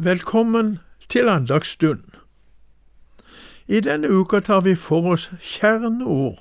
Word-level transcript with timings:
Velkommen 0.00 0.78
til 1.08 1.28
andagsstund. 1.28 2.02
I 3.68 3.80
denne 3.80 4.10
uka 4.10 4.40
tar 4.40 4.60
vi 4.60 4.74
for 4.74 5.10
oss 5.10 5.30
kjerneord 5.40 6.38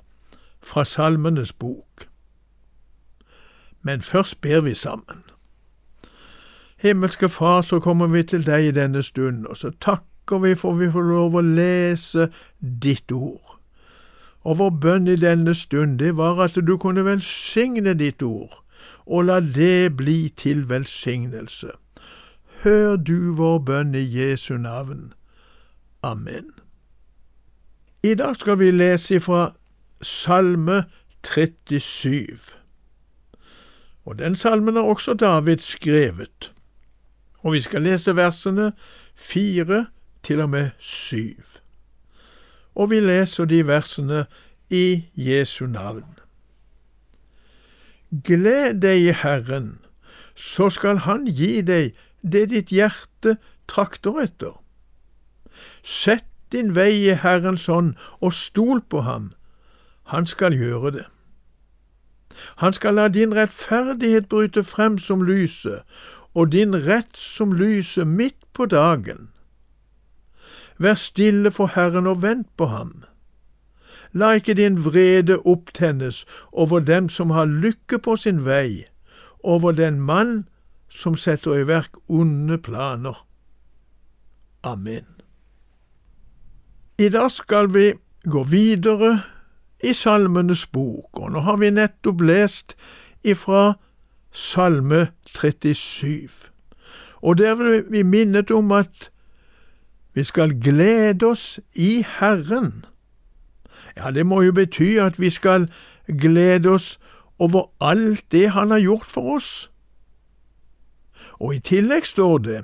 fra 0.62 0.86
Salmenes 0.86 1.54
bok. 1.54 2.06
Men 3.82 4.02
først 4.02 4.42
ber 4.42 4.62
vi 4.62 4.74
sammen. 4.74 5.24
Himmelske 6.78 7.30
Far, 7.30 7.62
så 7.62 7.80
kommer 7.80 8.08
vi 8.08 8.24
til 8.24 8.46
deg 8.46 8.68
i 8.68 8.72
denne 8.72 9.04
stund, 9.04 9.46
og 9.46 9.58
så 9.58 9.72
takker 9.82 10.38
vi 10.38 10.56
for 10.56 10.74
vi 10.74 10.92
får 10.92 11.10
lov 11.10 11.36
å 11.36 11.42
lese 11.42 12.30
ditt 12.62 13.12
ord. 13.12 13.58
Og 14.44 14.58
vår 14.58 14.70
bønn 14.70 15.08
i 15.08 15.16
denne 15.16 15.56
stund, 15.56 15.98
det 16.00 16.18
var 16.18 16.46
at 16.46 16.62
du 16.68 16.78
kunne 16.78 17.06
velsigne 17.06 17.98
ditt 17.98 18.22
ord, 18.22 18.62
og 19.06 19.26
la 19.26 19.40
det 19.40 19.98
bli 19.98 20.30
til 20.30 20.70
velsignelse. 20.70 21.74
Hør 22.64 22.96
du 22.96 23.36
vår 23.38 23.60
bønn 23.60 23.94
i 23.96 24.02
Jesu 24.02 24.56
navn. 24.58 25.14
Amen. 26.04 26.50
I 28.04 28.16
dag 28.18 28.36
skal 28.36 28.58
vi 28.58 28.72
lese 28.72 29.20
fra 29.22 29.52
Salme 30.02 30.84
37. 31.22 32.38
Og 34.06 34.18
den 34.20 34.36
salmen 34.36 34.76
har 34.76 34.90
også 34.90 35.14
David 35.14 35.58
skrevet. 35.58 36.54
Og 37.46 37.54
vi 37.54 37.62
skal 37.62 37.82
lese 37.82 38.16
versene 38.16 38.72
fire 39.16 39.86
til 40.24 40.42
og 40.42 40.50
med 40.50 40.70
syv. 40.80 41.44
Og 42.76 42.90
vi 42.90 43.00
leser 43.00 43.46
de 43.46 43.68
versene 43.68 44.26
i 44.70 45.06
Jesu 45.16 45.66
navn. 45.66 46.18
Gled 48.24 48.82
deg 48.82 48.98
i 48.98 49.14
Herren, 49.14 49.78
så 50.36 50.70
skal 50.70 50.98
Han 50.98 51.26
gi 51.26 51.62
deg 51.62 51.94
det 52.22 52.50
ditt 52.50 52.72
hjerte 52.72 53.38
trakter 53.68 54.22
etter. 54.24 54.56
Sett 55.84 56.26
din 56.52 56.76
vei 56.76 56.92
i 57.10 57.16
Herrens 57.18 57.66
hånd, 57.66 57.96
og 58.22 58.34
stol 58.34 58.82
på 58.82 59.02
ham, 59.02 59.32
han 60.08 60.26
skal 60.26 60.56
gjøre 60.56 60.92
det. 60.92 61.06
Han 62.62 62.74
skal 62.74 62.94
la 62.94 63.08
din 63.08 63.34
rettferdighet 63.36 64.30
bryte 64.30 64.64
frem 64.64 64.98
som 64.98 65.24
lyset, 65.26 65.82
og 66.34 66.52
din 66.52 66.76
rett 66.86 67.18
som 67.18 67.54
lyset 67.54 68.08
midt 68.08 68.38
på 68.54 68.66
dagen. 68.66 69.30
Vær 70.78 70.94
stille 70.94 71.52
for 71.52 71.74
Herren 71.74 72.08
og 72.08 72.22
vent 72.22 72.48
på 72.58 72.66
ham. 72.66 73.04
La 74.14 74.32
ikke 74.38 74.54
din 74.54 74.86
vrede 74.86 75.40
opptennes 75.40 76.26
over 76.52 76.80
dem 76.80 77.10
som 77.10 77.30
har 77.30 77.46
lykke 77.46 78.00
på 78.00 78.16
sin 78.16 78.46
vei, 78.46 78.86
over 79.44 79.72
den 79.72 80.00
mann 80.02 80.46
som 80.90 81.18
setter 81.18 81.60
i 81.60 81.68
verk 81.68 81.98
onde 82.08 82.58
planer. 82.58 83.26
Amen. 84.64 85.06
I 87.00 87.10
dag 87.10 87.32
skal 87.32 87.74
vi 87.74 87.94
gå 88.24 88.44
videre 88.44 89.22
i 89.84 89.94
Salmenes 89.94 90.66
bok, 90.68 91.20
og 91.20 91.32
nå 91.32 91.44
har 91.46 91.60
vi 91.62 91.70
nettopp 91.70 92.24
lest 92.26 92.74
ifra 93.24 93.78
Salme 94.32 95.08
37. 95.26 96.30
Og 97.22 97.38
der 97.38 97.56
vil 97.56 97.86
vi 97.90 98.04
minnet 98.04 98.52
om 98.52 98.72
at 98.72 99.12
vi 100.14 100.24
skal 100.24 100.56
glede 100.62 101.26
oss 101.26 101.60
i 101.76 102.06
Herren. 102.20 102.86
Ja, 103.98 104.12
det 104.12 104.26
må 104.26 104.42
jo 104.42 104.54
bety 104.54 104.98
at 105.02 105.20
vi 105.20 105.30
skal 105.30 105.70
glede 106.08 106.70
oss 106.70 107.00
over 107.40 107.70
alt 107.82 108.26
det 108.32 108.50
Han 108.50 108.72
har 108.72 108.80
gjort 108.80 109.06
for 109.06 109.36
oss. 109.36 109.70
Og 111.40 111.56
i 111.56 111.60
tillegg 111.60 112.06
står 112.06 112.38
det 112.38 112.60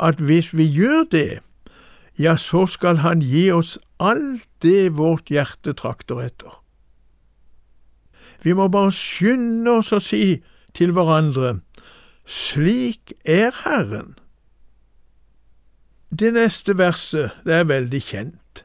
at 0.00 0.20
hvis 0.20 0.54
vi 0.56 0.64
gjør 0.64 1.04
det, 1.10 1.40
ja, 2.18 2.36
så 2.36 2.66
skal 2.66 2.96
Han 3.04 3.20
gi 3.20 3.50
oss 3.52 3.78
alt 4.00 4.48
det 4.62 4.96
vårt 4.96 5.30
hjerte 5.30 5.72
trakter 5.72 6.20
etter. 6.20 6.56
Vi 8.42 8.52
må 8.52 8.68
bare 8.68 8.92
skynde 8.92 9.70
oss 9.80 9.92
å 9.92 10.00
si 10.00 10.40
til 10.76 10.92
hverandre 10.96 11.60
slik 12.30 13.12
er 13.24 13.50
Herren. 13.64 14.14
Det 16.10 16.32
neste 16.34 16.76
verset 16.78 17.34
det 17.44 17.56
er 17.58 17.66
veldig 17.66 18.00
kjent. 18.02 18.64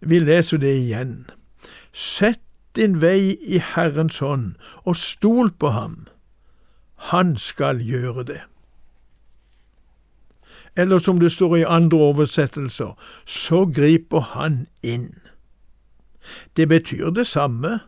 Vi 0.00 0.20
leser 0.20 0.60
det 0.60 0.72
igjen. 0.80 1.26
Sett 1.92 2.40
din 2.76 3.00
vei 3.00 3.36
i 3.40 3.60
Herrens 3.60 4.20
hånd, 4.24 4.54
og 4.84 4.96
stol 4.96 5.52
på 5.52 5.72
ham. 5.76 6.06
Han 6.96 7.36
skal 7.36 7.80
gjøre 7.80 8.24
det. 8.24 8.40
Eller 10.76 10.98
som 10.98 11.20
det 11.20 11.32
står 11.32 11.56
i 11.56 11.62
andre 11.62 11.98
oversettelser, 11.98 12.96
så 13.26 13.66
griper 13.66 14.20
han 14.20 14.66
inn. 14.82 15.14
Det 16.56 16.68
betyr 16.68 17.10
det 17.10 17.26
samme, 17.26 17.80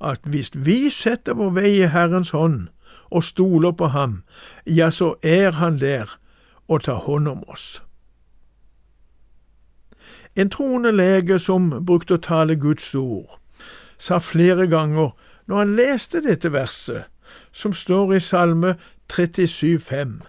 at 0.00 0.20
hvis 0.24 0.50
vi 0.54 0.90
setter 0.90 1.34
vår 1.34 1.50
vei 1.50 1.70
i 1.82 1.90
Herrens 1.92 2.30
hånd 2.30 2.68
og 3.10 3.24
stoler 3.24 3.72
på 3.72 3.86
ham, 3.92 4.22
ja, 4.66 4.90
så 4.90 5.14
er 5.22 5.50
han 5.50 5.80
der 5.80 6.18
og 6.68 6.84
tar 6.84 7.04
hånd 7.04 7.28
om 7.28 7.44
oss. 7.48 7.82
En 10.36 10.50
troende 10.50 10.92
lege 10.92 11.38
som 11.38 11.68
brukte 11.84 12.16
å 12.16 12.24
tale 12.24 12.56
Guds 12.56 12.94
ord, 12.96 13.38
sa 13.98 14.18
flere 14.18 14.66
ganger 14.66 15.12
når 15.46 15.58
han 15.58 15.74
leste 15.76 16.22
dette 16.24 16.52
verset, 16.52 17.11
som 17.52 17.72
står 17.72 18.12
i 18.12 18.20
Salme 18.20 18.74
37,5, 19.12 20.20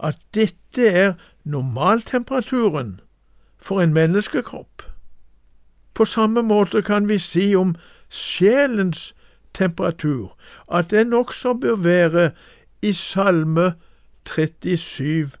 at 0.00 0.18
dette 0.34 0.86
er 0.86 1.12
normaltemperaturen 1.44 3.00
for 3.58 3.80
en 3.80 3.92
menneskekropp. 3.92 4.82
På 5.94 6.04
samme 6.04 6.42
måte 6.42 6.82
kan 6.82 7.08
vi 7.08 7.18
si 7.18 7.54
om 7.54 7.76
sjelens 8.08 9.14
temperatur 9.54 10.36
at 10.72 10.90
den 10.90 11.12
også 11.12 11.54
bør 11.54 11.76
være 11.76 12.30
i 12.82 12.92
Salme 12.92 13.72
37,5, 14.28 15.36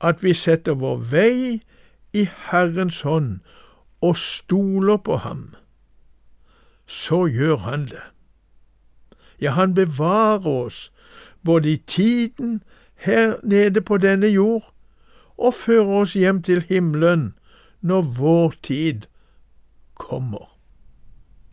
at 0.00 0.22
vi 0.22 0.34
setter 0.34 0.74
vår 0.74 0.96
vei 0.96 1.62
i 2.12 2.28
Herrens 2.50 3.00
hånd 3.00 3.38
og 4.02 4.16
stoler 4.16 4.96
på 4.96 5.16
ham. 5.16 5.54
Så 6.86 7.26
gjør 7.26 7.56
han 7.56 7.86
det. 7.88 8.02
Ja, 9.42 9.56
han 9.58 9.74
bevarer 9.74 10.46
oss 10.46 10.92
både 11.44 11.72
i 11.72 11.76
tiden 11.76 12.62
her 12.94 13.34
nede 13.42 13.80
på 13.82 13.98
denne 13.98 14.30
jord 14.30 14.70
og 15.38 15.54
fører 15.54 16.02
oss 16.04 16.12
hjem 16.14 16.42
til 16.42 16.62
himmelen 16.68 17.32
når 17.80 18.02
vår 18.18 18.54
tid 18.62 19.08
kommer. 19.94 20.46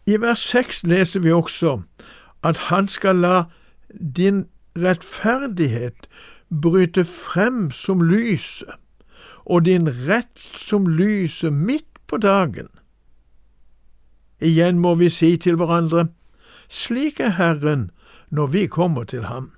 I 0.06 0.22
vers 0.22 0.40
seks 0.40 0.84
leser 0.84 1.20
vi 1.26 1.32
også 1.32 1.80
at 2.44 2.58
han 2.70 2.88
skal 2.88 3.16
la 3.16 3.44
din 4.16 4.46
rettferdighet 4.78 6.08
bryte 6.62 7.06
frem 7.06 7.72
som 7.72 8.02
lyset, 8.02 8.70
og 9.46 9.66
din 9.66 9.90
rett 9.90 10.40
som 10.58 10.88
lyset 10.88 11.54
midt 11.54 11.90
på 12.08 12.18
dagen. 12.18 12.70
Igjen 14.42 14.80
må 14.80 14.96
vi 14.96 15.10
si 15.10 15.38
til 15.38 15.56
hverandre, 15.56 16.08
slik 16.70 17.20
er 17.20 17.30
Herren 17.30 17.92
når 18.30 18.48
vi 18.48 18.68
kommer 18.68 19.04
til 19.04 19.24
ham. 19.24 19.52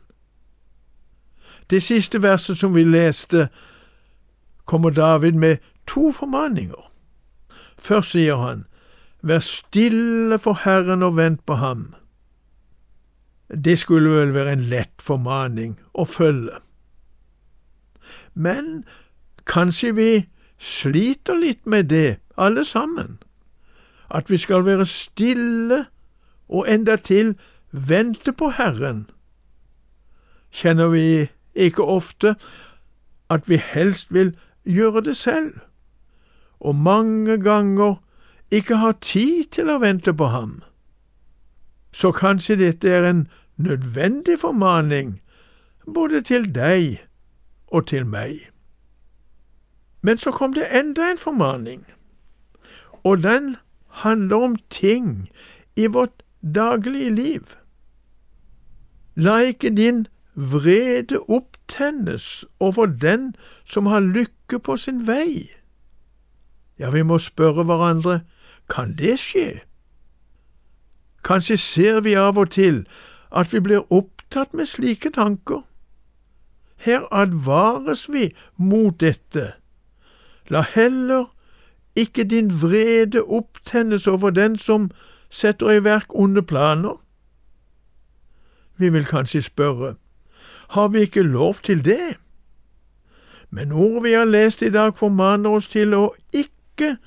Det 1.70 1.84
siste 1.84 2.22
verset 2.24 2.58
som 2.58 2.76
vi 2.76 2.84
leste, 2.84 3.48
kommer 4.66 4.90
David 4.90 5.32
med 5.32 5.58
to 5.88 6.12
formaninger. 6.12 6.92
Først 7.78 8.12
sier 8.12 8.36
han, 8.36 8.66
Vær 9.24 9.40
stille 9.40 10.40
for 10.40 10.58
Herren 10.64 11.04
og 11.04 11.18
vent 11.18 11.46
på 11.46 11.54
ham. 11.54 11.94
Det 13.66 13.80
skulle 13.80 14.10
vel 14.10 14.34
være 14.34 14.54
en 14.54 14.64
lett 14.72 15.02
formaning 15.02 15.76
å 15.94 16.06
følge. 16.10 16.58
Men 18.34 18.84
kanskje 19.46 19.92
vi 19.96 20.10
sliter 20.58 21.38
litt 21.38 21.66
med 21.66 21.92
det, 21.92 22.18
alle 22.38 22.66
sammen, 22.66 23.20
at 24.10 24.30
vi 24.30 24.38
skal 24.42 24.66
være 24.66 24.86
stille 24.90 25.86
og 26.52 26.68
endatil 26.72 27.36
vente 27.72 28.34
på 28.34 28.50
Herren. 28.58 29.10
Kjenner 30.52 30.88
vi 30.92 31.30
ikke 31.56 31.84
ofte 31.84 32.36
at 33.30 33.50
vi 33.50 33.58
helst 33.58 34.14
vil 34.14 34.36
gjøre 34.66 35.02
det 35.02 35.18
selv, 35.18 35.54
og 36.60 36.76
mange 36.76 37.38
ganger 37.38 37.96
ikke 38.52 38.76
har 38.76 38.92
tid 39.02 39.44
til 39.52 39.72
å 39.72 39.80
vente 39.80 40.14
på 40.14 40.26
ham. 40.26 40.60
Så 41.92 42.12
kanskje 42.12 42.60
dette 42.60 42.90
er 42.90 43.08
en 43.10 43.28
nødvendig 43.58 44.40
formaning 44.40 45.22
både 45.94 46.22
til 46.22 46.56
deg 46.56 47.00
og 47.68 47.88
til 47.88 48.06
meg. 48.06 48.52
Men 50.02 50.18
så 50.18 50.32
kom 50.32 50.54
det 50.54 50.68
enda 50.72 51.12
en 51.12 51.18
formaning, 51.18 51.86
og 53.04 53.24
den 53.24 53.56
handler 53.88 54.36
om 54.36 54.56
ting 54.70 55.30
i 55.76 55.88
vårt 55.88 56.21
daglige 56.42 57.10
liv. 57.10 57.42
La 59.16 59.38
ikke 59.38 59.70
din 59.70 60.08
vrede 60.36 61.20
opptennes 61.30 62.46
over 62.60 62.86
den 62.86 63.36
som 63.66 63.86
har 63.86 64.00
lykke 64.00 64.60
på 64.60 64.78
sin 64.78 65.08
vei. 65.08 65.52
Ja, 66.80 66.90
vi 66.90 67.02
må 67.02 67.18
spørre 67.18 67.64
hverandre, 67.64 68.22
kan 68.70 68.96
det 68.98 69.20
skje? 69.20 69.62
Kanskje 71.24 71.58
ser 71.58 72.00
vi 72.02 72.14
av 72.14 72.38
og 72.38 72.52
til 72.52 72.86
at 73.32 73.54
vi 73.54 73.60
blir 73.60 73.94
opptatt 73.94 74.54
med 74.54 74.66
slike 74.66 75.12
tanker. 75.14 75.62
Her 76.82 77.06
advares 77.12 78.08
vi 78.10 78.32
mot 78.58 79.00
dette. 79.00 79.52
La 80.50 80.64
heller 80.74 81.30
ikke 81.96 82.24
din 82.24 82.50
vrede 82.62 83.22
opptennes 83.24 84.08
over 84.08 84.30
den 84.30 84.58
som 84.58 84.90
setter 85.32 85.72
i 85.72 85.84
verk 85.84 86.16
onde 86.16 86.44
planer. 86.44 87.00
Vi 88.78 88.90
vil 88.90 89.06
kanskje 89.06 89.42
spørre, 89.42 89.96
har 90.70 90.88
vi 90.88 91.00
ikke 91.00 91.22
lov 91.22 91.56
til 91.64 91.86
det? 91.86 92.18
Men 93.50 93.72
ordet 93.72 94.04
vi 94.04 94.12
har 94.12 94.26
lest 94.26 94.62
i 94.62 94.70
dag, 94.70 94.98
formaner 94.98 95.50
oss 95.50 95.68
til 95.68 95.94
å 95.94 96.14
ikke 96.34 96.98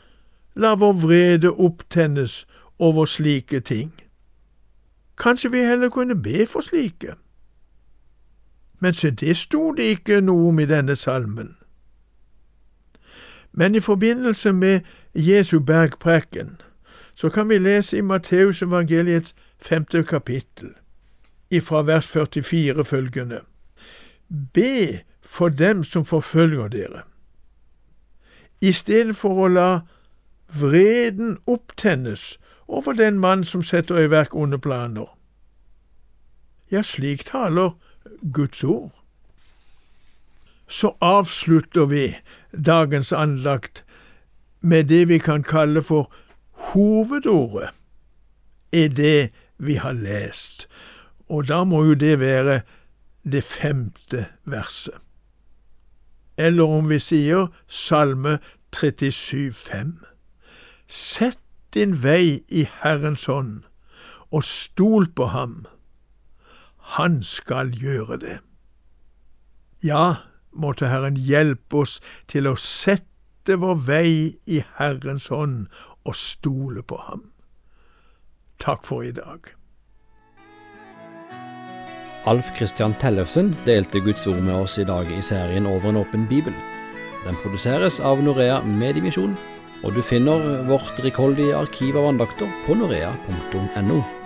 la 0.55 0.75
vår 0.75 0.93
vrede 0.93 1.51
opptennes 1.51 2.47
over 2.79 3.05
slike 3.05 3.61
ting. 3.61 3.93
Kanskje 5.19 5.51
vi 5.51 5.65
heller 5.65 5.89
kunne 5.89 6.23
be 6.23 6.47
for 6.47 6.61
slike? 6.61 7.15
Men 8.81 8.95
se, 8.95 9.11
det 9.11 9.37
sto 9.37 9.73
det 9.73 9.85
ikke 9.85 10.21
noe 10.21 10.49
om 10.49 10.59
i 10.59 10.69
denne 10.69 10.97
salmen. 10.97 11.55
Men 13.53 13.75
i 13.75 13.81
forbindelse 13.81 14.53
med 14.53 14.81
Jesu 15.15 15.61
bergprekken 15.61 16.61
så 17.15 17.31
kan 17.31 17.49
vi 17.49 17.59
lese 17.59 17.99
i 17.99 18.01
Matteusevangeliets 18.01 19.35
femte 19.59 20.03
kapittel, 20.03 20.75
ifra 21.51 21.83
vers 21.83 22.07
44 22.07 22.85
følgende. 22.85 23.41
Be 24.53 25.01
for 25.23 25.49
dem 25.49 25.85
som 25.85 26.05
forfølger 26.05 26.69
dere. 26.69 27.03
I 28.61 28.73
stedet 28.73 29.17
for 29.17 29.45
å 29.45 29.49
la 29.49 29.81
vreden 30.49 31.39
opptennes 31.47 32.39
over 32.69 32.93
den 32.93 33.19
mann 33.19 33.45
som 33.45 33.63
setter 33.63 33.99
i 33.99 34.11
verk 34.11 34.35
onde 34.35 34.59
planer. 34.59 35.09
Ja, 36.71 36.83
slik 36.83 37.25
taler 37.25 37.75
Guds 38.33 38.65
ord. 38.65 38.93
Så 40.69 40.97
avslutter 41.01 41.87
vi 41.87 42.17
dagens 42.67 43.13
andakt 43.13 43.85
med 44.61 44.89
det 44.89 45.09
vi 45.09 45.19
kan 45.19 45.43
kalle 45.43 45.83
for 45.83 46.13
hovedordet 46.55 47.71
er 48.73 48.89
det 48.89 49.31
vi 49.59 49.75
har 49.75 49.93
lest, 49.93 50.69
og 51.29 51.49
da 51.49 51.65
må 51.65 51.85
jo 51.85 51.95
det 51.95 52.19
være 52.21 52.61
det 53.25 53.45
femte 53.45 54.27
verset. 54.45 54.99
Eller 56.39 56.65
om 56.67 56.89
vi 56.91 56.99
sier 56.99 57.47
Salme 57.69 58.39
37,5. 58.75 59.95
Sett 60.89 61.39
din 61.75 61.95
vei 62.03 62.43
i 62.49 62.67
Herrens 62.83 63.27
hånd, 63.31 63.63
og 64.31 64.45
stol 64.45 65.07
på 65.15 65.31
ham. 65.31 65.65
Han 66.99 67.23
skal 67.23 67.71
gjøre 67.71 68.19
det. 68.21 68.39
Ja, 69.85 70.15
måtte 70.53 70.91
Herren 70.91 71.17
hjelpe 71.17 71.85
oss 71.85 72.01
til 72.31 72.49
å 72.51 72.57
sette 72.59 73.59
vår 73.61 73.81
vei 73.87 74.11
i 74.47 74.63
Herrens 74.79 75.29
hånd 75.33 75.67
og 76.05 76.17
stole 76.17 76.83
på 76.83 76.99
ham. 77.09 77.31
Takk 78.61 78.87
for 78.87 79.03
i 79.03 79.13
dag. 79.13 79.51
Alf 82.25 82.49
Christian 82.57 82.95
Tellefsen 83.01 83.53
delte 83.67 84.01
Guds 84.01 84.27
ord 84.27 84.41
med 84.41 84.55
oss 84.57 84.79
i 84.81 84.87
dag 84.89 85.11
i 85.13 85.21
serien 85.23 85.67
Over 85.69 85.91
en 85.91 86.01
åpen 86.01 86.25
bibel. 86.31 86.55
Den 87.27 87.37
produseres 87.43 88.01
av 88.01 88.23
Norea 88.25 88.63
Mediemisjon, 88.65 89.37
og 89.85 89.93
du 89.97 90.01
finner 90.05 90.65
vårt 90.69 91.01
rikholdige 91.05 91.57
arkiv 91.57 91.97
av 92.01 92.15
andakter 92.15 92.49
på 92.65 92.77
norea.no. 92.81 94.24